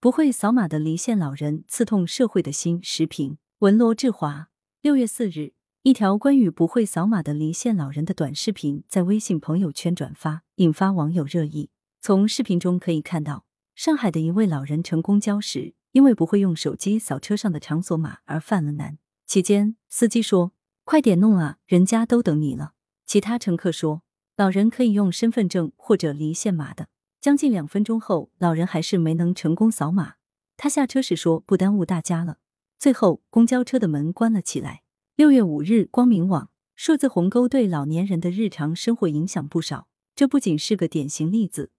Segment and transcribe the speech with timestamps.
[0.00, 2.78] 不会扫码的离线老人刺痛社会的心。
[2.84, 4.48] 时评文罗志华，
[4.80, 11.70] 六月四日，一条关于不会扫码的离线老人的短视频在微信朋友圈转发，引发网友热议。
[12.00, 18.98] 从视频中可以看到，上海的一位老人乘公交时，因为不会用手机扫车上的场所码而犯了难。
[19.26, 20.52] 期间，司机说
[20.84, 22.74] ：“快点弄啊，人家都等你了。”
[23.04, 24.02] 其他乘客说
[24.38, 26.86] ：“老人可以用身份证或者离线码的。”
[27.20, 30.14] 将近两分钟后，老人还是没能成功扫码。
[30.56, 32.38] 他下车时说：“不耽误大家了。”
[32.78, 34.82] 最后，公交车的门关了起来。
[35.16, 39.88] 六月五日，光明网数字鸿沟对老年人的日常生活影响不少。
[40.14, 41.70] 这不仅是个典型例子，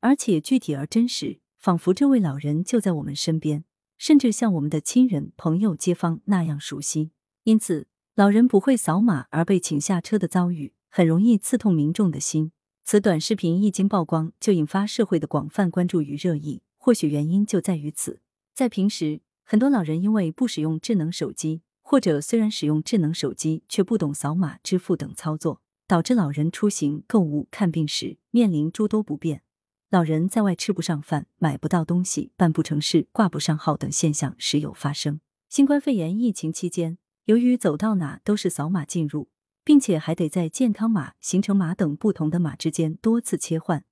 [0.00, 3.64] 而且具体而真实，仿佛这位老人就在我们身边，
[3.98, 7.10] 甚至像我们的亲人、朋友、街坊那样熟悉。
[7.44, 12.52] 因此，老人不会扫码而被请下车的遭遇，很容易刺痛民众的心。
[12.88, 16.62] 此短视频一经曝光，就引发社会的广泛关注与热议。
[16.76, 18.20] 或许原因就在于此。
[18.54, 29.42] 在平时，很多老人因为不使用智能手机，或者虽然使用智能手机却不懂扫码支付等操作，导致老人出行、购物、看病时面临诸多不便。
[29.90, 35.18] 老人在外吃不上饭、买不到东西、办不成事、挂不上号等现象时有发生。
[35.48, 39.28] 新冠肺炎疫情期间，由于走到哪都是扫码进入。
[39.66, 43.84] 并且还得在健康码、行程码等不同的码之间多次切换，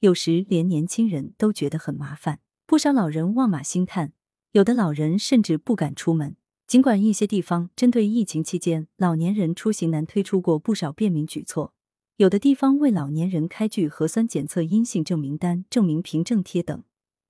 [0.00, 2.40] 有时连年轻人都觉得很麻烦。
[2.66, 4.12] 不少老人望码兴叹，
[4.52, 6.36] 有的老人甚至不敢出门。
[6.66, 11.72] 尽管一些地方针对疫情期间老年人出行难推出过不少便民举措，
[12.18, 16.84] 有的地方为老年人开具核酸检测阴性证明单、证明凭证贴等，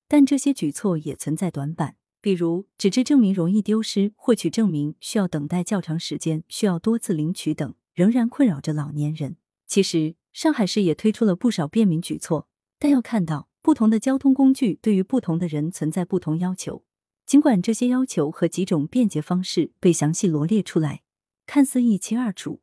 [0.08, 1.94] 但这些举措也存在短板。
[2.20, 7.72] 比如，纸质证明容易丢失，获取证明需要等待较长时间，需要多次领取等。
[7.94, 9.36] 仍然困扰着老年人。
[9.66, 16.84] 其实，上海市也推出了不少便民举措，但要看到不同的交通工具对于不同的人存在不同要求。
[17.24, 21.02] 尽管这些要求和几种便捷方式被详细罗列出来，
[21.46, 22.60] 看似一清二楚，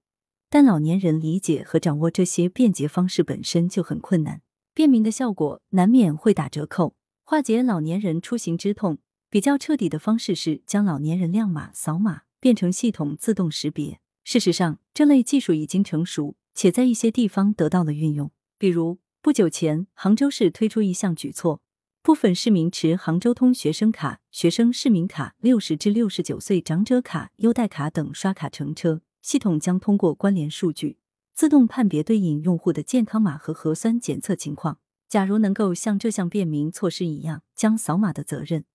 [0.49, 4.41] 但老年人理解和掌握这些便捷方式本身就很困难，
[4.73, 6.93] 便民的效果难免会打折扣。
[7.23, 8.97] 化解老年人出行之痛，
[9.29, 14.00] 比较彻底的方式是将老年人亮码、扫码变成系统自动识别。
[14.23, 18.31] 事实上，这类技术已经成熟，且在一些地方得到了运用。
[18.57, 21.61] 比如，不久前，杭州市推出一项举措，
[22.03, 30.97] 部分市民持杭州通学生卡、学生市民卡、六十至六十九岁长者卡、优待卡等刷卡乘车，系统将通过关联数据
[31.33, 34.79] 自动判别对应用户的健康码和核酸检测情况。
[35.09, 38.65] 假如能够像这项便民措施一样，将扫码的责任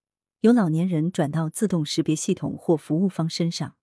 [0.41, 3.75] 由老年人转到自动识别系统或服务方身上。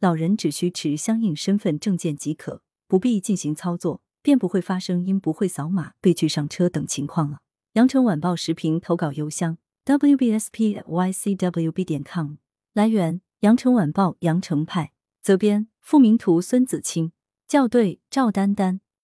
[0.00, 7.40] 老人只需持相应身份证件即可，不必进行操作，便不会发生因不会扫码被拒上车等情况了。
[7.74, 11.04] 羊城晚报时评投稿邮箱：wbspycwb
[11.84, 12.36] 点 com。
[12.72, 14.92] 来源：羊城晚报羊城派。
[15.20, 17.12] 责编：付明图，孙子清。
[17.46, 18.80] 校对：赵丹丹。